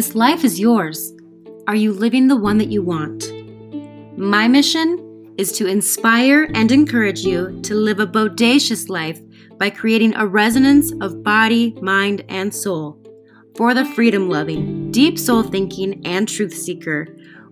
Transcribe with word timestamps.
This 0.00 0.14
life 0.14 0.44
is 0.44 0.58
yours. 0.58 1.12
Are 1.66 1.74
you 1.74 1.92
living 1.92 2.26
the 2.26 2.34
one 2.34 2.56
that 2.56 2.72
you 2.72 2.82
want? 2.82 3.30
My 4.16 4.48
mission 4.48 5.34
is 5.36 5.52
to 5.58 5.66
inspire 5.66 6.48
and 6.54 6.72
encourage 6.72 7.20
you 7.20 7.60
to 7.64 7.74
live 7.74 8.00
a 8.00 8.06
bodacious 8.06 8.88
life 8.88 9.20
by 9.58 9.68
creating 9.68 10.14
a 10.14 10.26
resonance 10.26 10.90
of 11.02 11.22
body, 11.22 11.76
mind, 11.82 12.24
and 12.30 12.54
soul 12.54 12.98
for 13.58 13.74
the 13.74 13.84
freedom 13.84 14.30
loving, 14.30 14.90
deep 14.90 15.18
soul 15.18 15.42
thinking, 15.42 16.00
and 16.06 16.26
truth 16.26 16.54
seeker, 16.54 17.06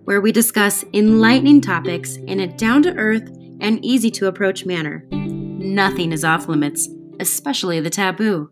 where 0.05 0.19
we 0.19 0.31
discuss 0.31 0.83
enlightening 0.95 1.61
topics 1.61 2.15
in 2.15 2.39
a 2.39 2.47
down 2.47 2.81
to 2.81 2.95
earth 2.95 3.29
and 3.59 3.85
easy 3.85 4.09
to 4.09 4.25
approach 4.25 4.65
manner. 4.65 5.05
Nothing 5.11 6.11
is 6.11 6.25
off 6.25 6.47
limits, 6.47 6.89
especially 7.19 7.79
the 7.79 7.91
taboo. 7.91 8.49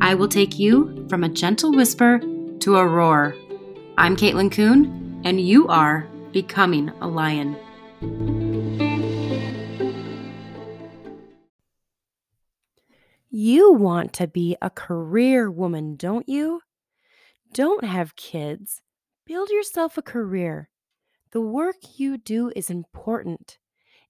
I 0.00 0.16
will 0.16 0.28
take 0.28 0.58
you 0.58 1.06
from 1.08 1.22
a 1.22 1.28
gentle 1.28 1.70
whisper 1.72 2.20
to 2.60 2.76
a 2.76 2.86
roar. 2.86 3.34
I'm 3.96 4.16
Caitlin 4.16 4.52
Kuhn, 4.52 5.22
and 5.24 5.40
you 5.40 5.66
are 5.68 6.06
Becoming 6.30 6.90
a 7.00 7.08
Lion. 7.08 7.56
You 13.30 13.72
want 13.72 14.12
to 14.14 14.26
be 14.26 14.58
a 14.60 14.68
career 14.68 15.50
woman, 15.50 15.96
don't 15.96 16.28
you? 16.28 16.60
Don't 17.54 17.84
have 17.84 18.14
kids. 18.16 18.82
Build 19.26 19.48
yourself 19.48 19.96
a 19.96 20.02
career. 20.02 20.68
The 21.32 21.40
work 21.40 21.76
you 21.96 22.18
do 22.18 22.52
is 22.54 22.68
important. 22.68 23.56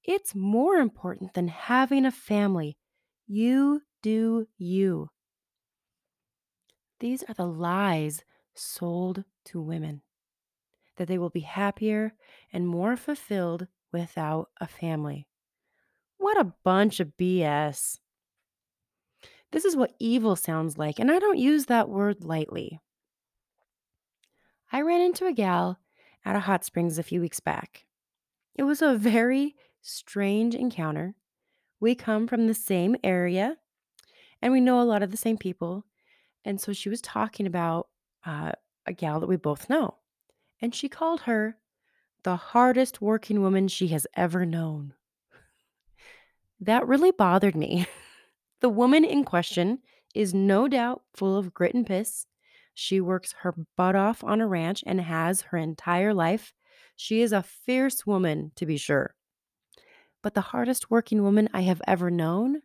It's 0.03 0.35
more 0.35 0.77
important 0.77 1.35
than 1.35 1.49
having 1.49 2.05
a 2.05 2.11
family. 2.11 2.77
You 3.29 3.83
do 4.03 4.49
you. 4.59 5.11
These 6.99 7.23
are 7.29 7.35
the 7.35 7.47
lies 7.47 8.25
sold 8.55 9.25
to 9.47 9.61
women 9.61 10.03
that 10.97 11.09
they 11.09 11.19
will 11.19 11.31
be 11.31 11.41
happier 11.41 12.13
and 12.53 12.69
more 12.69 12.97
fulfilled 12.97 13.67
without 13.93 14.51
a 14.61 14.67
family. 14.67 15.27
What 16.19 16.39
a 16.39 16.53
bunch 16.63 17.01
of 17.01 17.17
BS. 17.19 17.99
This 19.53 19.65
is 19.65 19.77
what 19.77 19.95
evil 19.99 20.37
sounds 20.37 20.79
like, 20.79 20.99
and 20.99 21.11
I 21.11 21.19
don't 21.19 21.39
use 21.39 21.67
that 21.67 21.89
word 21.89 22.23
lightly. 22.23 22.81
I 24.71 24.83
ran 24.83 25.01
into 25.01 25.27
a 25.27 25.33
gal 25.33 25.79
at 26.25 26.37
a 26.37 26.41
hot 26.41 26.65
springs 26.65 26.99
a 26.99 27.03
few 27.03 27.21
weeks 27.21 27.41
back. 27.41 27.87
It 28.55 28.63
was 28.65 28.83
a 28.83 28.95
very 28.95 29.57
strange 29.83 30.55
encounter. 30.55 31.15
We 31.81 31.95
come 31.95 32.27
from 32.27 32.47
the 32.47 32.55
same 32.55 32.97
area 33.03 33.57
and 34.43 34.53
we 34.53 34.61
know 34.61 34.81
a 34.81 34.85
lot 34.85 35.03
of 35.03 35.11
the 35.11 35.17
same 35.17 35.39
people. 35.39 35.85
And 36.45 36.61
so 36.61 36.73
she 36.73 36.89
was 36.89 37.01
talking 37.01 37.47
about 37.47 37.89
uh, 38.25 38.53
a 38.87 38.93
gal 38.93 39.21
that 39.21 39.29
we 39.29 39.37
both 39.37 39.71
know. 39.71 39.97
And 40.61 40.75
she 40.75 40.89
called 40.89 41.23
her 41.23 41.57
the 42.23 42.37
hardest 42.37 43.01
working 43.01 43.41
woman 43.41 43.69
she 43.69 43.89
has 43.89 44.07
ever 44.15 44.45
known. 44.45 44.95
That 46.61 46.87
really 46.87 47.11
bothered 47.11 47.57
me. 47.57 47.87
The 48.61 48.69
woman 48.69 49.05
in 49.05 49.25
question 49.25 49.79
is 50.15 50.35
no 50.35 50.69
doubt 50.69 51.03
full 51.15 51.37
of 51.37 51.55
grit 51.55 51.75
and 51.75 51.87
piss. 51.87 52.27
She 52.75 53.01
works 53.01 53.35
her 53.41 53.55
butt 53.77 53.97
off 53.97 54.23
on 54.23 54.41
a 54.41 54.47
ranch 54.47 54.85
and 54.87 55.01
has 55.01 55.43
her 55.43 55.59
entire 55.59 56.13
life. 56.13 56.53
She 56.95 57.23
is 57.23 57.33
a 57.33 57.43
fierce 57.43 58.07
woman, 58.07 58.53
to 58.57 58.67
be 58.67 58.77
sure. 58.77 59.15
But 60.23 60.35
the 60.35 60.43
hardest 60.43 60.91
working 60.91 61.23
woman 61.23 61.49
I 61.55 61.63
have 61.63 61.81
ever 61.87 62.11
known, 62.11 62.61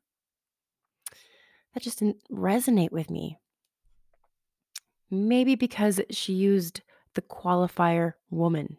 that 1.73 1.83
just 1.83 1.99
didn't 1.99 2.21
resonate 2.29 2.91
with 2.91 3.09
me. 3.09 3.39
Maybe 5.09 5.55
because 5.55 6.01
she 6.09 6.33
used 6.33 6.81
the 7.13 7.21
qualifier 7.21 8.13
woman. 8.29 8.77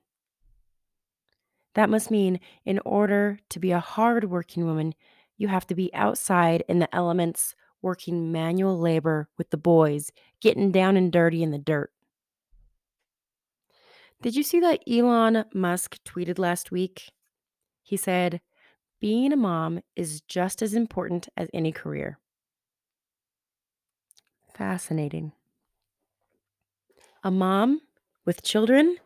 That 1.74 1.90
must 1.90 2.10
mean 2.10 2.40
in 2.64 2.80
order 2.84 3.38
to 3.50 3.58
be 3.58 3.70
a 3.70 3.80
hard 3.80 4.24
working 4.24 4.64
woman, 4.64 4.94
you 5.36 5.48
have 5.48 5.66
to 5.66 5.74
be 5.74 5.92
outside 5.92 6.64
in 6.68 6.78
the 6.78 6.94
elements, 6.94 7.54
working 7.82 8.32
manual 8.32 8.78
labor 8.78 9.28
with 9.36 9.50
the 9.50 9.58
boys, 9.58 10.10
getting 10.40 10.72
down 10.72 10.96
and 10.96 11.12
dirty 11.12 11.42
in 11.42 11.50
the 11.50 11.58
dirt. 11.58 11.92
Did 14.22 14.34
you 14.34 14.42
see 14.42 14.60
that 14.60 14.82
Elon 14.90 15.44
Musk 15.52 16.02
tweeted 16.04 16.38
last 16.38 16.70
week? 16.70 17.10
He 17.82 17.96
said, 17.96 18.40
Being 18.98 19.32
a 19.32 19.36
mom 19.36 19.80
is 19.94 20.22
just 20.22 20.62
as 20.62 20.72
important 20.72 21.28
as 21.36 21.48
any 21.52 21.72
career. 21.72 22.18
Fascinating. 24.54 25.32
A 27.26 27.30
mom 27.32 27.80
with 28.24 28.44
children, 28.44 28.98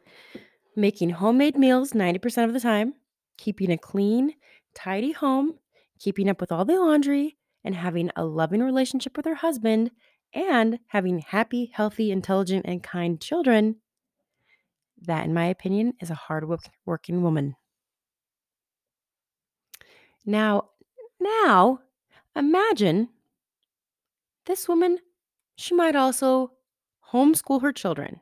making 0.76 1.08
homemade 1.08 1.56
meals 1.56 1.92
90% 1.92 2.44
of 2.44 2.52
the 2.52 2.60
time, 2.60 2.92
keeping 3.38 3.70
a 3.70 3.78
clean, 3.78 4.34
tidy 4.74 5.12
home, 5.12 5.54
keeping 5.98 6.28
up 6.28 6.38
with 6.38 6.52
all 6.52 6.66
the 6.66 6.78
laundry, 6.78 7.38
and 7.64 7.74
having 7.74 8.10
a 8.16 8.26
loving 8.26 8.62
relationship 8.62 9.16
with 9.16 9.24
her 9.24 9.36
husband, 9.36 9.90
and 10.34 10.80
having 10.88 11.20
happy, 11.20 11.70
healthy, 11.72 12.10
intelligent, 12.10 12.66
and 12.68 12.82
kind 12.82 13.22
children, 13.22 13.76
that, 15.00 15.24
in 15.24 15.32
my 15.32 15.46
opinion, 15.46 15.94
is 15.98 16.10
a 16.10 16.14
hard 16.14 16.44
working 16.84 17.22
woman. 17.22 17.56
Now, 20.26 20.68
now, 21.18 21.80
imagine 22.36 23.08
this 24.44 24.68
woman, 24.68 24.98
she 25.56 25.74
might 25.74 25.96
also 25.96 26.52
homeschool 27.12 27.62
her 27.62 27.72
children. 27.72 28.20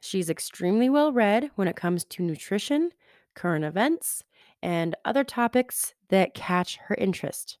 She's 0.00 0.30
extremely 0.30 0.88
well 0.88 1.12
read 1.12 1.50
when 1.56 1.68
it 1.68 1.76
comes 1.76 2.04
to 2.06 2.22
nutrition, 2.22 2.90
current 3.34 3.64
events, 3.64 4.24
and 4.62 4.94
other 5.04 5.24
topics 5.24 5.94
that 6.08 6.34
catch 6.34 6.76
her 6.88 6.94
interest. 6.96 7.58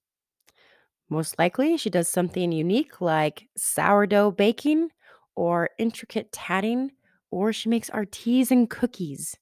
Most 1.08 1.38
likely, 1.38 1.76
she 1.76 1.90
does 1.90 2.08
something 2.08 2.52
unique 2.52 3.00
like 3.00 3.48
sourdough 3.56 4.30
baking 4.32 4.90
or 5.34 5.70
intricate 5.78 6.32
tatting, 6.32 6.92
or 7.30 7.52
she 7.52 7.68
makes 7.68 7.90
artisan 7.90 8.66
cookies. 8.66 9.36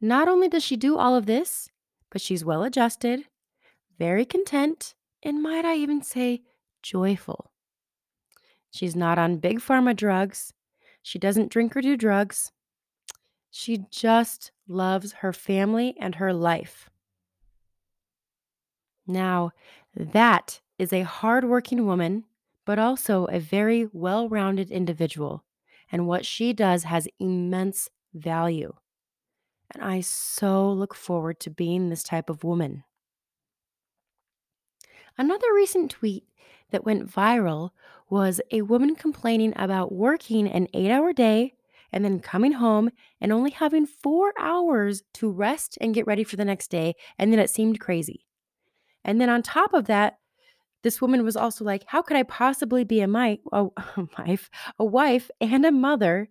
Not 0.00 0.28
only 0.28 0.48
does 0.48 0.64
she 0.64 0.76
do 0.76 0.98
all 0.98 1.14
of 1.14 1.26
this, 1.26 1.68
but 2.10 2.20
she's 2.20 2.44
well 2.44 2.64
adjusted, 2.64 3.24
very 3.98 4.24
content, 4.24 4.94
and 5.22 5.42
might 5.42 5.64
I 5.64 5.76
even 5.76 6.02
say, 6.02 6.42
joyful. 6.82 7.51
She's 8.72 8.96
not 8.96 9.18
on 9.18 9.36
big 9.36 9.60
pharma 9.60 9.94
drugs. 9.94 10.54
She 11.02 11.18
doesn't 11.18 11.50
drink 11.50 11.76
or 11.76 11.82
do 11.82 11.96
drugs. 11.96 12.52
She 13.50 13.84
just 13.90 14.50
loves 14.66 15.12
her 15.12 15.32
family 15.32 15.94
and 16.00 16.14
her 16.14 16.32
life. 16.32 16.88
Now, 19.06 19.50
that 19.94 20.62
is 20.78 20.90
a 20.92 21.02
hardworking 21.02 21.84
woman, 21.86 22.24
but 22.64 22.78
also 22.78 23.26
a 23.26 23.38
very 23.38 23.88
well 23.92 24.28
rounded 24.28 24.70
individual. 24.70 25.44
And 25.90 26.06
what 26.06 26.24
she 26.24 26.54
does 26.54 26.84
has 26.84 27.06
immense 27.20 27.90
value. 28.14 28.72
And 29.74 29.84
I 29.84 30.00
so 30.00 30.72
look 30.72 30.94
forward 30.94 31.40
to 31.40 31.50
being 31.50 31.90
this 31.90 32.02
type 32.02 32.30
of 32.30 32.42
woman. 32.42 32.84
Another 35.18 35.52
recent 35.54 35.90
tweet 35.90 36.24
that 36.70 36.84
went 36.84 37.10
viral 37.10 37.70
was 38.08 38.40
a 38.50 38.62
woman 38.62 38.94
complaining 38.94 39.52
about 39.56 39.92
working 39.92 40.48
an 40.48 40.68
eight 40.74 40.90
hour 40.90 41.12
day 41.12 41.54
and 41.92 42.04
then 42.04 42.20
coming 42.20 42.52
home 42.52 42.90
and 43.20 43.32
only 43.32 43.50
having 43.50 43.86
four 43.86 44.32
hours 44.38 45.02
to 45.14 45.30
rest 45.30 45.76
and 45.80 45.94
get 45.94 46.06
ready 46.06 46.24
for 46.24 46.36
the 46.36 46.44
next 46.44 46.68
day. 46.68 46.94
And 47.18 47.32
then 47.32 47.38
it 47.38 47.50
seemed 47.50 47.80
crazy. 47.80 48.26
And 49.04 49.20
then 49.20 49.28
on 49.28 49.42
top 49.42 49.74
of 49.74 49.86
that, 49.86 50.18
this 50.82 51.00
woman 51.00 51.24
was 51.24 51.36
also 51.36 51.64
like, 51.64 51.84
How 51.86 52.02
could 52.02 52.16
I 52.16 52.22
possibly 52.24 52.84
be 52.84 53.00
a, 53.00 53.08
my, 53.08 53.38
a, 53.52 53.66
a 53.96 54.06
wife, 54.18 54.50
a 54.78 54.84
wife 54.84 55.30
and 55.40 55.64
a 55.64 55.72
mother 55.72 56.28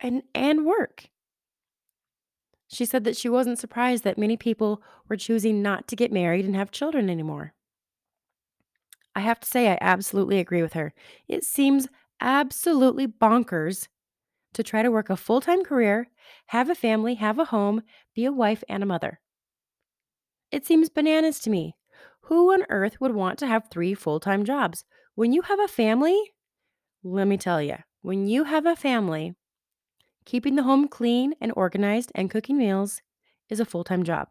and, 0.00 0.22
and 0.34 0.64
work? 0.64 1.08
She 2.68 2.84
said 2.84 3.04
that 3.04 3.16
she 3.16 3.28
wasn't 3.28 3.58
surprised 3.58 4.04
that 4.04 4.18
many 4.18 4.36
people 4.36 4.82
were 5.08 5.16
choosing 5.16 5.62
not 5.62 5.88
to 5.88 5.96
get 5.96 6.12
married 6.12 6.44
and 6.44 6.54
have 6.54 6.70
children 6.70 7.08
anymore. 7.08 7.54
I 9.14 9.20
have 9.20 9.40
to 9.40 9.48
say, 9.48 9.68
I 9.68 9.78
absolutely 9.80 10.38
agree 10.38 10.62
with 10.62 10.74
her. 10.74 10.92
It 11.26 11.44
seems 11.44 11.88
absolutely 12.20 13.06
bonkers 13.06 13.88
to 14.54 14.62
try 14.62 14.82
to 14.82 14.90
work 14.90 15.10
a 15.10 15.16
full 15.16 15.40
time 15.40 15.64
career, 15.64 16.08
have 16.46 16.70
a 16.70 16.74
family, 16.74 17.14
have 17.14 17.38
a 17.38 17.46
home, 17.46 17.82
be 18.14 18.24
a 18.24 18.32
wife 18.32 18.62
and 18.68 18.82
a 18.82 18.86
mother. 18.86 19.20
It 20.50 20.66
seems 20.66 20.88
bananas 20.88 21.40
to 21.40 21.50
me. 21.50 21.74
Who 22.22 22.52
on 22.52 22.64
earth 22.68 23.00
would 23.00 23.14
want 23.14 23.38
to 23.38 23.46
have 23.46 23.68
three 23.70 23.94
full 23.94 24.20
time 24.20 24.44
jobs? 24.44 24.84
When 25.14 25.32
you 25.32 25.42
have 25.42 25.58
a 25.58 25.68
family, 25.68 26.32
let 27.02 27.26
me 27.26 27.38
tell 27.38 27.62
you, 27.62 27.76
when 28.02 28.26
you 28.26 28.44
have 28.44 28.66
a 28.66 28.76
family, 28.76 29.34
keeping 30.28 30.56
the 30.56 30.62
home 30.62 30.86
clean 30.86 31.32
and 31.40 31.50
organized 31.56 32.12
and 32.14 32.30
cooking 32.30 32.58
meals 32.58 33.00
is 33.48 33.60
a 33.60 33.64
full 33.64 33.82
time 33.82 34.04
job. 34.04 34.28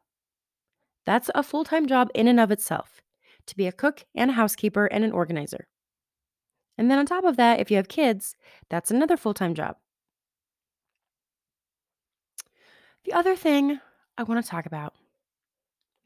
That's 1.07 1.31
a 1.33 1.41
full 1.41 1.63
time 1.63 1.87
job 1.87 2.09
in 2.13 2.27
and 2.27 2.39
of 2.39 2.51
itself 2.51 3.01
to 3.47 3.57
be 3.57 3.65
a 3.65 3.71
cook 3.71 4.05
and 4.13 4.29
a 4.29 4.35
housekeeper 4.35 4.85
and 4.85 5.03
an 5.03 5.11
organizer. 5.11 5.67
And 6.77 6.91
then 6.91 6.99
on 6.99 7.07
top 7.07 7.23
of 7.23 7.35
that, 7.37 7.59
if 7.59 7.71
you 7.71 7.77
have 7.77 7.87
kids, 7.87 8.35
that's 8.69 8.91
another 8.91 9.17
full 9.17 9.33
time 9.33 9.55
job. 9.55 9.77
The 13.05 13.13
other 13.13 13.35
thing 13.35 13.79
I 14.19 14.23
want 14.23 14.43
to 14.45 14.47
talk 14.47 14.67
about 14.67 14.93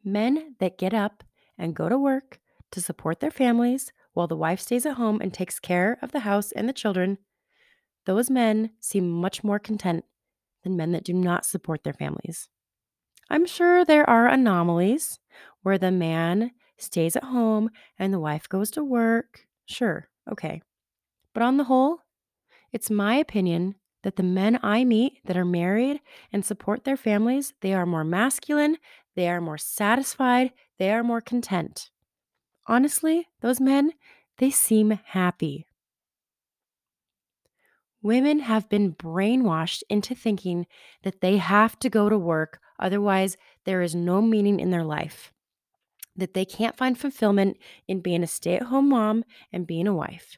men 0.05 0.55
that 0.59 0.77
get 0.77 0.93
up 0.93 1.21
and 1.57 1.75
go 1.75 1.89
to 1.89 1.97
work 1.97 2.39
to 2.71 2.79
support 2.79 3.19
their 3.19 3.29
families 3.29 3.91
while 4.13 4.27
the 4.27 4.37
wife 4.37 4.61
stays 4.61 4.85
at 4.85 4.95
home 4.95 5.19
and 5.21 5.33
takes 5.33 5.59
care 5.59 5.99
of 6.01 6.13
the 6.13 6.21
house 6.21 6.53
and 6.53 6.69
the 6.69 6.73
children, 6.73 7.17
those 8.05 8.29
men 8.29 8.71
seem 8.79 9.09
much 9.09 9.43
more 9.43 9.59
content 9.59 10.05
than 10.63 10.77
men 10.77 10.91
that 10.91 11.03
do 11.03 11.13
not 11.13 11.45
support 11.45 11.83
their 11.83 11.93
families. 11.93 12.49
I'm 13.29 13.45
sure 13.45 13.85
there 13.85 14.09
are 14.09 14.27
anomalies 14.27 15.19
where 15.63 15.77
the 15.77 15.91
man 15.91 16.51
stays 16.77 17.15
at 17.15 17.25
home 17.25 17.69
and 17.97 18.13
the 18.13 18.19
wife 18.19 18.49
goes 18.49 18.71
to 18.71 18.83
work. 18.83 19.45
Sure, 19.65 20.09
okay. 20.29 20.61
But 21.33 21.43
on 21.43 21.57
the 21.57 21.65
whole, 21.65 21.99
it's 22.71 22.89
my 22.89 23.15
opinion 23.15 23.75
that 24.03 24.15
the 24.15 24.23
men 24.23 24.59
I 24.63 24.83
meet 24.83 25.19
that 25.25 25.37
are 25.37 25.45
married 25.45 26.01
and 26.33 26.43
support 26.43 26.83
their 26.83 26.97
families, 26.97 27.53
they 27.61 27.73
are 27.73 27.85
more 27.85 28.03
masculine, 28.03 28.77
they 29.15 29.29
are 29.29 29.41
more 29.41 29.57
satisfied, 29.57 30.51
they 30.77 30.91
are 30.91 31.03
more 31.03 31.21
content. 31.21 31.89
Honestly, 32.67 33.27
those 33.41 33.61
men, 33.61 33.93
they 34.37 34.49
seem 34.49 34.99
happy. 35.05 35.67
Women 38.01 38.39
have 38.39 38.67
been 38.67 38.93
brainwashed 38.93 39.83
into 39.89 40.15
thinking 40.15 40.65
that 41.03 41.21
they 41.21 41.37
have 41.37 41.77
to 41.79 41.89
go 41.89 42.09
to 42.09 42.17
work, 42.17 42.59
otherwise, 42.79 43.37
there 43.65 43.81
is 43.81 43.93
no 43.93 44.21
meaning 44.21 44.59
in 44.59 44.71
their 44.71 44.83
life. 44.83 45.31
That 46.15 46.33
they 46.33 46.45
can't 46.45 46.77
find 46.77 46.97
fulfillment 46.97 47.57
in 47.87 48.01
being 48.01 48.23
a 48.23 48.27
stay 48.27 48.55
at 48.55 48.63
home 48.63 48.89
mom 48.89 49.23
and 49.53 49.67
being 49.67 49.87
a 49.87 49.93
wife. 49.93 50.37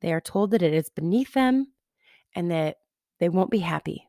They 0.00 0.12
are 0.12 0.20
told 0.20 0.50
that 0.50 0.62
it 0.62 0.74
is 0.74 0.90
beneath 0.90 1.32
them 1.32 1.68
and 2.34 2.50
that 2.50 2.78
they 3.20 3.28
won't 3.28 3.50
be 3.50 3.58
happy. 3.58 4.08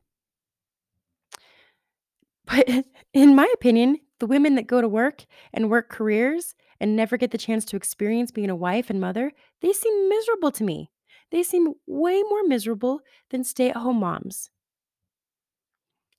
But 2.44 2.68
in 3.12 3.36
my 3.36 3.48
opinion, 3.54 3.98
the 4.18 4.26
women 4.26 4.56
that 4.56 4.66
go 4.66 4.80
to 4.80 4.88
work 4.88 5.24
and 5.52 5.70
work 5.70 5.88
careers 5.88 6.54
and 6.80 6.96
never 6.96 7.16
get 7.16 7.30
the 7.30 7.38
chance 7.38 7.64
to 7.66 7.76
experience 7.76 8.30
being 8.30 8.50
a 8.50 8.56
wife 8.56 8.90
and 8.90 9.00
mother, 9.00 9.32
they 9.62 9.72
seem 9.72 10.08
miserable 10.08 10.50
to 10.52 10.64
me. 10.64 10.90
They 11.30 11.42
seem 11.42 11.74
way 11.86 12.22
more 12.22 12.44
miserable 12.44 13.00
than 13.30 13.44
stay 13.44 13.70
at 13.70 13.76
home 13.76 14.00
moms. 14.00 14.50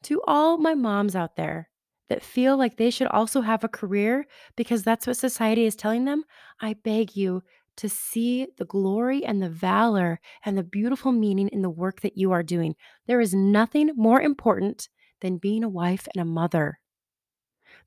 To 0.04 0.22
all 0.28 0.58
my 0.58 0.74
moms 0.74 1.16
out 1.16 1.36
there 1.36 1.70
that 2.10 2.22
feel 2.24 2.58
like 2.58 2.78
they 2.78 2.90
should 2.90 3.08
also 3.08 3.42
have 3.42 3.64
a 3.64 3.70
career 3.70 4.26
because 4.56 4.84
that's 4.84 5.08
what 5.08 5.18
society 5.18 5.66
is 5.66 5.76
telling 5.76 6.06
them, 6.06 6.24
I 6.60 6.74
beg 6.74 7.16
you 7.16 7.44
to 7.78 7.88
see 7.88 8.48
the 8.58 8.66
glory 8.66 9.24
and 9.24 9.42
the 9.42 9.50
valor 9.50 10.20
and 10.44 10.58
the 10.58 10.64
beautiful 10.64 11.12
meaning 11.12 11.48
in 11.50 11.62
the 11.62 11.70
work 11.70 12.02
that 12.02 12.18
you 12.18 12.32
are 12.32 12.44
doing. 12.44 12.76
There 13.08 13.22
is 13.22 13.34
nothing 13.34 13.92
more 13.96 14.22
important 14.22 14.90
than 15.22 15.38
being 15.38 15.64
a 15.64 15.70
wife 15.70 16.08
and 16.14 16.22
a 16.22 16.26
mother. 16.26 16.80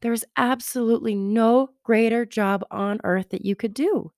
There 0.02 0.12
is 0.12 0.24
absolutely 0.36 1.16
no 1.16 1.70
greater 1.82 2.24
job 2.24 2.64
on 2.70 3.00
earth 3.02 3.30
that 3.30 3.44
you 3.44 3.56
could 3.56 3.74
do. 3.74 4.12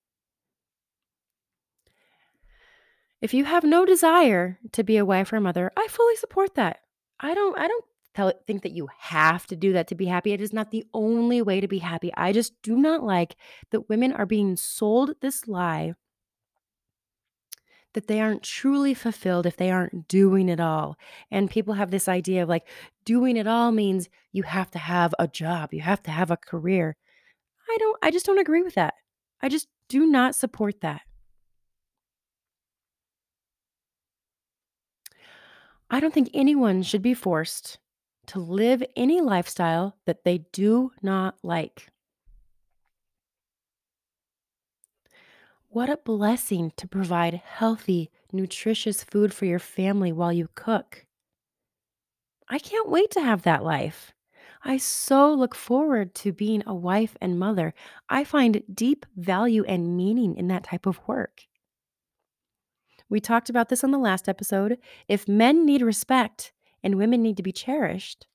If 3.21 3.33
you 3.33 3.45
have 3.45 3.65
no 3.65 3.87
desire 3.87 4.59
to 4.73 4.85
be 4.85 4.97
a 4.97 5.05
wife 5.05 5.33
or 5.33 5.37
a 5.37 5.41
mother, 5.41 5.73
I 5.77 5.87
fully 5.89 6.17
support 6.17 6.55
that. 6.55 6.81
I 7.19 7.35
don't 7.35 7.59
I 7.59 7.67
don't 7.67 7.85
tell, 8.15 8.33
think 8.47 8.63
that 8.63 8.73
you 8.73 8.89
have 8.99 9.47
to 9.47 9.57
do 9.57 9.73
that 9.73 9.89
to 9.89 9.95
be 9.95 10.07
happy. 10.07 10.33
It 10.33 10.41
is 10.41 10.53
not 10.53 10.71
the 10.71 10.85
only 10.93 11.41
way 11.43 11.61
to 11.61 11.69
be 11.69 11.79
happy. 11.79 12.13
I 12.15 12.33
just 12.33 12.61
do 12.63 12.77
not 12.77 13.03
like 13.03 13.37
that 13.71 13.89
women 13.89 14.13
are 14.13 14.27
being 14.27 14.57
sold 14.57 15.15
this 15.21 15.49
lie 15.49 15.95
that 17.95 18.09
they 18.09 18.21
aren't 18.21 18.43
truly 18.43 18.93
fulfilled 18.93 19.47
if 19.47 19.57
they 19.57 19.71
aren't 19.71 20.07
doing 20.07 20.51
it 20.51 20.61
all. 20.61 20.99
And 21.31 21.51
people 21.51 21.75
have 21.75 21.91
this 21.91 22.09
idea 22.09 22.43
of 22.43 22.49
like 22.49 22.69
doing 23.07 23.39
it 23.39 23.47
all 23.47 23.73
means 23.73 24.11
you 24.33 24.43
have 24.43 24.71
to 24.73 24.79
have 24.79 25.15
a 25.19 25.27
job, 25.27 25.73
you 25.73 25.81
have 25.81 26.03
to 26.03 26.11
have 26.11 26.31
a 26.31 26.37
career. 26.37 26.97
I 27.69 27.77
don't 27.79 27.99
I 28.03 28.11
just 28.11 28.27
don't 28.27 28.39
agree 28.39 28.63
with 28.63 28.75
that. 28.75 28.95
I 29.41 29.49
just 29.49 29.69
do 29.89 30.07
not 30.07 30.35
support 30.35 30.83
that. 30.83 31.01
I 35.89 36.01
don't 36.01 36.13
think 36.13 36.31
anyone 36.35 36.83
should 36.83 37.03
be 37.03 37.15
forced 37.15 37.79
to 38.27 38.41
live 38.41 38.83
any 38.97 39.21
lifestyle 39.21 39.97
that 40.05 40.25
they 40.25 40.39
do 40.53 40.91
not 41.01 41.37
like. 41.43 41.89
What 45.69 45.91
a 45.91 45.99
blessing 45.99 46.73
to 46.77 46.89
provide 46.89 47.35
healthy, 47.35 48.11
nutritious 48.33 49.05
food 49.05 49.33
for 49.33 49.45
your 49.45 49.59
family 49.59 50.11
while 50.11 50.33
you 50.33 50.49
cook. 50.55 51.07
I 52.49 52.59
can't 52.59 52.89
wait 52.89 53.11
to 53.13 53.21
have 53.21 53.43
that 53.43 53.63
life. 53.63 54.13
I 54.65 54.79
so 54.79 55.33
look 55.33 55.55
forward 55.55 56.15
to 56.17 56.33
being 56.33 56.63
a 56.67 56.75
wife 56.75 57.17
and 57.21 57.39
mother. 57.39 57.75
I 58.09 58.25
find 58.25 58.63
deep 58.73 59.07
value 59.17 59.65
and 59.65 59.97
meaning 59.97 60.37
in 60.37 60.49
that 60.49 60.65
type 60.65 60.87
of 60.87 61.01
work. 61.07 61.43
We 63.09 63.21
talked 63.21 63.49
about 63.49 63.69
this 63.69 63.85
on 63.85 63.91
the 63.91 63.99
last 63.99 64.29
episode. 64.29 64.79
If 65.09 65.29
men 65.29 65.65
need 65.65 65.83
respect 65.83 66.53
and 66.83 66.97
women 66.97 67.23
need 67.23 67.37
to 67.37 67.43
be 67.43 67.53
cherished, 67.53 68.27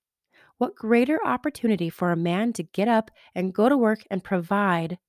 what 0.57 0.75
greater 0.75 1.19
opportunity 1.25 1.89
for 1.89 2.11
a 2.11 2.17
man 2.17 2.53
to 2.53 2.63
get 2.63 2.87
up 2.87 3.11
and 3.33 3.53
go 3.53 3.67
to 3.67 3.77
work 3.77 4.03
and 4.09 4.23
provide, 4.23 4.99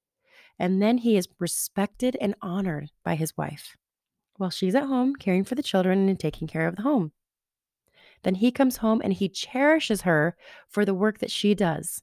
and 0.59 0.81
then 0.81 0.99
he 0.99 1.17
is 1.17 1.29
respected 1.39 2.17
and 2.21 2.35
honored 2.41 2.91
by 3.05 3.15
his 3.15 3.37
wife 3.37 3.77
while 4.37 4.51
she's 4.51 4.75
at 4.75 4.85
home 4.85 5.15
caring 5.15 5.45
for 5.45 5.55
the 5.55 5.63
children 5.63 6.09
and 6.09 6.19
taking 6.19 6.49
care 6.49 6.67
of 6.67 6.77
the 6.77 6.83
home. 6.83 7.13
Then 8.23 8.37
he 8.37 8.51
comes 8.51 8.79
home 8.79 9.01
and 9.05 9.13
he 9.13 9.29
cherishes 9.29 10.03
her 10.03 10.37
for 10.69 10.85
the 10.85 10.95
work 10.95 11.19
that 11.19 11.31
she 11.31 11.55
does. 11.55 12.03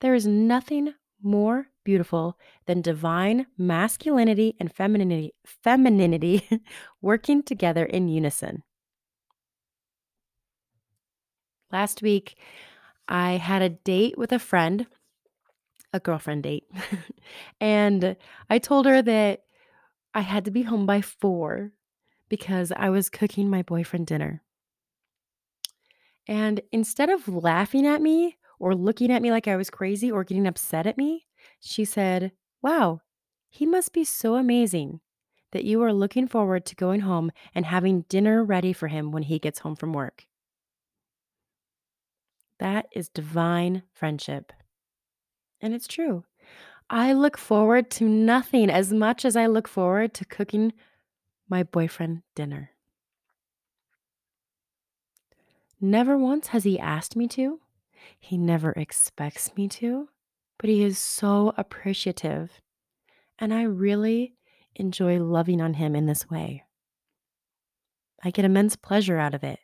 There 0.00 0.14
is 0.14 0.26
nothing 0.26 0.94
more 1.22 1.68
beautiful 1.84 2.38
than 2.66 2.80
divine 2.82 3.46
masculinity 3.58 4.54
and 4.58 4.72
femininity, 4.72 5.34
femininity 5.44 6.48
working 7.02 7.42
together 7.42 7.84
in 7.84 8.08
unison. 8.08 8.62
Last 11.70 12.02
week, 12.02 12.36
I 13.08 13.32
had 13.32 13.62
a 13.62 13.70
date 13.70 14.18
with 14.18 14.32
a 14.32 14.38
friend, 14.38 14.86
a 15.92 16.00
girlfriend 16.00 16.42
date, 16.42 16.64
and 17.60 18.16
I 18.50 18.58
told 18.58 18.86
her 18.86 19.00
that 19.02 19.42
I 20.14 20.20
had 20.20 20.44
to 20.44 20.50
be 20.50 20.62
home 20.62 20.86
by 20.86 21.00
four 21.00 21.72
because 22.28 22.72
I 22.76 22.90
was 22.90 23.08
cooking 23.08 23.48
my 23.48 23.62
boyfriend 23.62 24.06
dinner. 24.06 24.42
And 26.28 26.60
instead 26.70 27.10
of 27.10 27.28
laughing 27.28 27.86
at 27.86 28.00
me 28.00 28.36
or 28.58 28.74
looking 28.74 29.10
at 29.10 29.22
me 29.22 29.30
like 29.30 29.48
I 29.48 29.56
was 29.56 29.70
crazy 29.70 30.10
or 30.10 30.24
getting 30.24 30.46
upset 30.46 30.86
at 30.86 30.96
me, 30.96 31.26
she 31.62 31.84
said, 31.84 32.32
Wow, 32.60 33.00
he 33.48 33.64
must 33.66 33.92
be 33.92 34.04
so 34.04 34.34
amazing 34.34 35.00
that 35.52 35.64
you 35.64 35.82
are 35.82 35.92
looking 35.92 36.26
forward 36.26 36.64
to 36.66 36.74
going 36.74 37.00
home 37.00 37.30
and 37.54 37.66
having 37.66 38.02
dinner 38.08 38.42
ready 38.42 38.72
for 38.72 38.88
him 38.88 39.12
when 39.12 39.22
he 39.22 39.38
gets 39.38 39.60
home 39.60 39.76
from 39.76 39.92
work. 39.92 40.26
That 42.58 42.86
is 42.92 43.08
divine 43.08 43.82
friendship. 43.92 44.52
And 45.60 45.72
it's 45.74 45.86
true. 45.86 46.24
I 46.90 47.12
look 47.12 47.38
forward 47.38 47.90
to 47.92 48.04
nothing 48.04 48.68
as 48.68 48.92
much 48.92 49.24
as 49.24 49.36
I 49.36 49.46
look 49.46 49.68
forward 49.68 50.14
to 50.14 50.24
cooking 50.24 50.72
my 51.48 51.62
boyfriend 51.62 52.22
dinner. 52.34 52.70
Never 55.80 56.16
once 56.16 56.48
has 56.48 56.64
he 56.64 56.78
asked 56.78 57.16
me 57.16 57.28
to. 57.28 57.60
He 58.18 58.36
never 58.36 58.72
expects 58.72 59.54
me 59.56 59.68
to, 59.68 60.08
but 60.62 60.70
he 60.70 60.84
is 60.84 60.96
so 60.96 61.52
appreciative. 61.58 62.60
And 63.36 63.52
I 63.52 63.62
really 63.64 64.36
enjoy 64.76 65.18
loving 65.18 65.60
on 65.60 65.74
him 65.74 65.96
in 65.96 66.06
this 66.06 66.30
way. 66.30 66.62
I 68.22 68.30
get 68.30 68.44
immense 68.44 68.76
pleasure 68.76 69.18
out 69.18 69.34
of 69.34 69.42
it. 69.42 69.58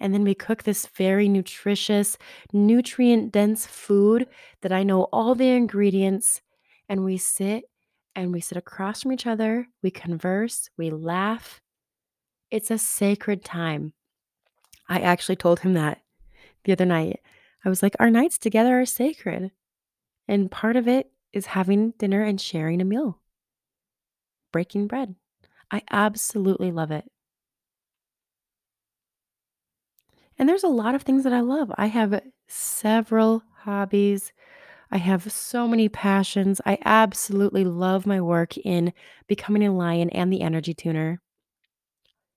And 0.00 0.14
then 0.14 0.24
we 0.24 0.34
cook 0.34 0.62
this 0.62 0.86
very 0.86 1.28
nutritious, 1.28 2.16
nutrient 2.54 3.32
dense 3.32 3.66
food 3.66 4.26
that 4.62 4.72
I 4.72 4.82
know 4.82 5.02
all 5.12 5.34
the 5.34 5.50
ingredients. 5.50 6.40
And 6.88 7.04
we 7.04 7.18
sit 7.18 7.64
and 8.16 8.32
we 8.32 8.40
sit 8.40 8.56
across 8.56 9.02
from 9.02 9.12
each 9.12 9.26
other. 9.26 9.68
We 9.82 9.90
converse, 9.90 10.70
we 10.78 10.88
laugh. 10.88 11.60
It's 12.50 12.70
a 12.70 12.78
sacred 12.78 13.44
time. 13.44 13.92
I 14.88 15.00
actually 15.00 15.36
told 15.36 15.60
him 15.60 15.74
that 15.74 16.00
the 16.64 16.72
other 16.72 16.86
night. 16.86 17.20
I 17.62 17.68
was 17.68 17.82
like, 17.82 17.94
our 18.00 18.10
nights 18.10 18.38
together 18.38 18.80
are 18.80 18.86
sacred. 18.86 19.50
And 20.28 20.50
part 20.50 20.76
of 20.76 20.88
it 20.88 21.10
is 21.32 21.46
having 21.46 21.92
dinner 21.92 22.22
and 22.22 22.40
sharing 22.40 22.80
a 22.80 22.84
meal, 22.84 23.20
breaking 24.52 24.86
bread. 24.86 25.14
I 25.70 25.82
absolutely 25.90 26.70
love 26.70 26.90
it. 26.90 27.10
And 30.38 30.48
there's 30.48 30.64
a 30.64 30.68
lot 30.68 30.94
of 30.94 31.02
things 31.02 31.24
that 31.24 31.32
I 31.32 31.40
love. 31.40 31.72
I 31.76 31.86
have 31.86 32.20
several 32.48 33.42
hobbies. 33.58 34.32
I 34.90 34.98
have 34.98 35.30
so 35.32 35.66
many 35.68 35.88
passions. 35.88 36.60
I 36.66 36.78
absolutely 36.84 37.64
love 37.64 38.06
my 38.06 38.20
work 38.20 38.56
in 38.58 38.92
becoming 39.26 39.64
a 39.66 39.72
lion 39.72 40.10
and 40.10 40.32
the 40.32 40.42
energy 40.42 40.74
tuner. 40.74 41.20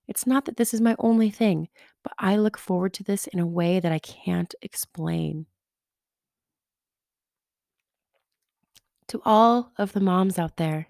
It's 0.08 0.26
not 0.26 0.46
that 0.46 0.58
this 0.58 0.74
is 0.74 0.82
my 0.82 0.96
only 1.00 1.30
thing, 1.30 1.68
but 2.04 2.14
I 2.18 2.38
look 2.38 2.58
forward 2.58 2.94
to 2.96 3.04
this 3.04 3.28
in 3.28 3.40
a 3.40 3.48
way 3.48 3.80
that 3.80 3.92
I 3.92 4.00
can't 4.00 4.56
explain. 4.62 5.48
To 9.10 9.22
all 9.24 9.72
of 9.78 9.94
the 9.94 10.02
moms 10.02 10.38
out 10.38 10.58
there, 10.58 10.88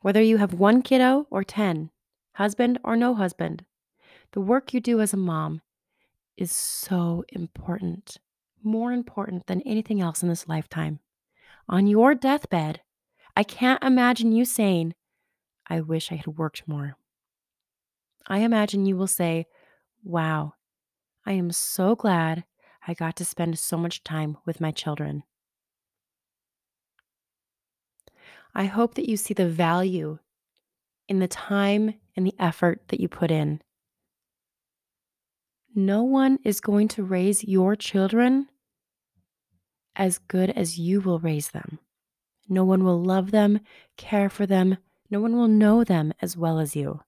whether 0.00 0.22
you 0.22 0.36
have 0.36 0.54
one 0.54 0.80
kiddo 0.82 1.26
or 1.30 1.42
10, 1.42 1.90
husband 2.34 2.78
or 2.84 2.96
no 2.96 3.14
husband, 3.14 3.64
the 4.32 4.40
work 4.40 4.72
you 4.72 4.80
do 4.80 5.00
as 5.00 5.12
a 5.12 5.16
mom 5.16 5.60
is 6.36 6.52
so 6.52 7.24
important, 7.30 8.18
more 8.62 8.92
important 8.92 9.46
than 9.46 9.60
anything 9.62 10.00
else 10.00 10.22
in 10.22 10.28
this 10.28 10.48
lifetime. 10.48 11.00
On 11.68 11.86
your 11.86 12.14
deathbed, 12.14 12.80
I 13.36 13.42
can't 13.42 13.82
imagine 13.82 14.32
you 14.32 14.44
saying, 14.44 14.94
I 15.66 15.80
wish 15.80 16.12
I 16.12 16.16
had 16.16 16.26
worked 16.26 16.68
more. 16.68 16.96
I 18.26 18.38
imagine 18.38 18.86
you 18.86 18.96
will 18.96 19.06
say, 19.06 19.46
Wow, 20.04 20.54
I 21.26 21.32
am 21.32 21.50
so 21.50 21.94
glad 21.94 22.44
I 22.86 22.94
got 22.94 23.16
to 23.16 23.24
spend 23.24 23.58
so 23.58 23.76
much 23.76 24.04
time 24.04 24.38
with 24.44 24.60
my 24.60 24.70
children. 24.70 25.24
I 28.54 28.66
hope 28.66 28.94
that 28.94 29.08
you 29.08 29.16
see 29.16 29.34
the 29.34 29.48
value 29.48 30.18
in 31.08 31.18
the 31.18 31.28
time 31.28 31.94
and 32.16 32.26
the 32.26 32.34
effort 32.38 32.82
that 32.88 33.00
you 33.00 33.08
put 33.08 33.30
in. 33.30 33.60
No 35.74 36.02
one 36.02 36.38
is 36.44 36.60
going 36.60 36.88
to 36.88 37.02
raise 37.02 37.44
your 37.44 37.76
children 37.76 38.48
as 39.96 40.18
good 40.18 40.50
as 40.50 40.78
you 40.78 41.00
will 41.00 41.18
raise 41.18 41.50
them. 41.50 41.78
No 42.48 42.64
one 42.64 42.84
will 42.84 43.02
love 43.02 43.30
them, 43.30 43.60
care 43.96 44.28
for 44.28 44.44
them. 44.44 44.76
No 45.10 45.20
one 45.20 45.36
will 45.36 45.48
know 45.48 45.84
them 45.84 46.12
as 46.20 46.36
well 46.36 46.58
as 46.58 46.76
you. 46.76 47.00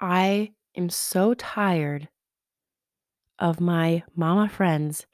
I 0.00 0.52
am 0.76 0.90
so 0.90 1.34
tired 1.34 2.08
of 3.38 3.60
my 3.60 4.02
mama 4.14 4.48
friends 4.48 5.06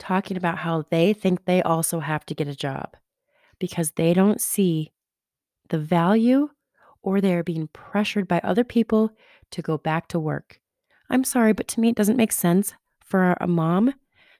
talking 0.00 0.36
about 0.36 0.58
how 0.58 0.84
they 0.90 1.12
think 1.12 1.44
they 1.44 1.62
also 1.62 2.00
have 2.00 2.26
to 2.26 2.34
get 2.34 2.48
a 2.48 2.56
job 2.56 2.96
because 3.60 3.92
they 3.92 4.12
don't 4.12 4.40
see 4.40 4.90
the 5.68 5.78
value 5.78 6.48
or 7.02 7.20
they're 7.20 7.44
being 7.44 7.68
pressured 7.68 8.26
by 8.26 8.40
other 8.42 8.64
people 8.64 9.10
to 9.50 9.62
go 9.62 9.78
back 9.78 10.08
to 10.08 10.18
work. 10.18 10.60
I'm 11.08 11.24
sorry, 11.24 11.52
but 11.52 11.68
to 11.68 11.80
me, 11.80 11.90
it 11.90 11.96
doesn't 11.96 12.16
make 12.16 12.32
sense 12.32 12.74
for 13.04 13.36
a 13.40 13.46
mom 13.46 13.94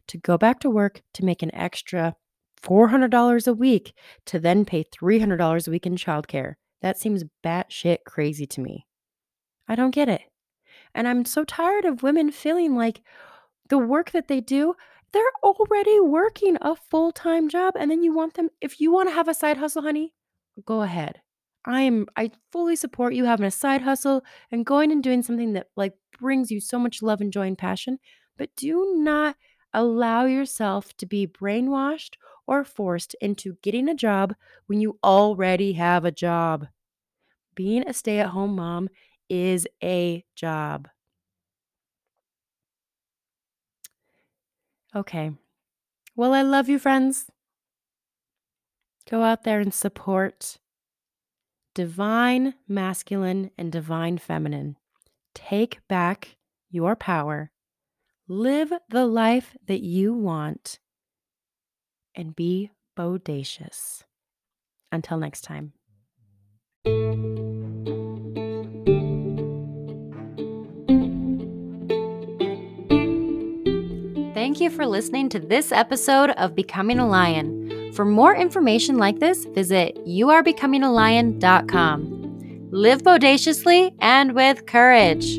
to 0.09 0.19
go 0.19 0.37
back 0.37 0.61
to 0.61 0.71
work 0.71 1.03
to 1.15 1.25
make 1.25 1.43
an 1.43 1.55
extra 1.55 2.17
$400 2.63 3.47
a 3.47 3.55
week 3.55 3.95
to 4.27 4.39
then 4.39 4.65
pay 4.65 4.85
$300 4.85 5.67
a 5.67 5.71
week 5.71 5.87
in 5.87 5.97
childcare. 5.97 6.55
That 6.83 6.99
seems 6.99 7.25
batshit 7.45 7.99
crazy 8.07 8.47
to 8.47 8.61
me. 8.61 8.87
I 9.69 9.75
don't 9.75 9.93
get 9.93 10.09
it. 10.09 10.23
And 10.95 11.07
I'm 11.07 11.25
so 11.25 11.45
tired 11.45 11.85
of 11.85 12.03
women 12.03 12.31
feeling 12.31 12.75
like 12.77 13.03
the 13.69 13.79
work 13.79 14.11
that 14.11 14.29
they 14.29 14.41
do, 14.41 14.75
they're 15.13 15.23
already 15.43 16.01
working 16.01 16.57
a 16.61 16.77
full 16.77 17.13
time 17.13 17.49
job. 17.49 17.75
And 17.79 17.91
then 17.91 18.03
you 18.03 18.13
want 18.13 18.35
them, 18.35 18.51
if 18.61 18.81
you 18.81 18.93
want 18.93 19.09
to 19.09 19.15
have 19.15 19.29
a 19.29 19.35
side 19.35 19.57
hustle, 19.57 19.83
honey, 19.83 20.15
go 20.65 20.83
ahead. 20.83 21.21
I 21.65 21.83
am, 21.83 22.07
I 22.17 22.31
fully 22.53 22.77
support 22.77 23.15
you 23.15 23.25
having 23.25 23.47
a 23.47 23.51
side 23.51 23.83
hustle 23.83 24.23
and 24.51 24.65
going 24.65 24.91
and 24.93 25.03
doing 25.03 25.23
something 25.23 25.53
that 25.55 25.69
like 25.77 25.95
brings 26.19 26.51
you 26.51 26.61
so 26.61 26.79
much 26.79 27.03
love 27.03 27.21
and 27.21 27.33
joy 27.33 27.47
and 27.47 27.59
passion. 27.59 27.99
But 28.39 28.55
do 28.57 28.95
not 28.97 29.37
allow 29.75 30.25
yourself 30.25 30.97
to 30.97 31.07
be 31.07 31.27
brainwashed 31.27 32.15
or 32.47 32.65
forced 32.65 33.15
into 33.21 33.57
getting 33.63 33.89
a 33.89 33.95
job 33.95 34.35
when 34.67 34.81
you 34.81 34.99
already 35.05 35.75
have 35.75 36.05
a 36.05 36.11
job. 36.11 36.67
Being 37.55 37.87
a 37.87 37.93
stay 37.93 38.21
at 38.21 38.29
home 38.29 38.57
mom 38.57 38.89
is 39.29 39.67
a 39.83 40.25
job. 40.35 40.89
Okay. 44.95 45.33
Well, 46.17 46.35
I 46.35 46.43
love 46.43 46.69
you, 46.69 46.79
friends. 46.79 47.27
Go 49.09 49.23
out 49.23 49.45
there 49.45 49.61
and 49.61 49.73
support 49.73 50.59
divine 51.75 52.55
masculine 52.69 53.51
and 53.57 53.71
divine 53.73 54.19
feminine. 54.19 54.77
Take 55.35 55.81
back 55.89 56.37
your 56.69 56.97
power. 56.97 57.51
Live 58.29 58.73
the 58.89 59.07
life 59.07 59.57
that 59.67 59.81
you 59.81 60.13
want 60.13 60.79
and 62.15 62.37
be 62.37 62.71
bodacious. 62.97 64.05
Until 64.93 65.19
next 65.19 65.43
time. 65.43 65.73
Thank 74.51 74.61
you 74.61 74.71
for 74.71 74.85
listening 74.85 75.29
to 75.29 75.39
this 75.39 75.71
episode 75.71 76.31
of 76.31 76.57
Becoming 76.57 76.99
a 76.99 77.07
Lion. 77.07 77.93
For 77.93 78.05
more 78.05 78.35
information 78.35 78.99
like 78.99 79.21
this, 79.21 79.45
visit 79.45 79.97
youarebecomingalion.com. 80.05 82.69
Live 82.73 83.05
bodaciously 83.05 83.95
and 84.01 84.35
with 84.35 84.67
courage. 84.67 85.39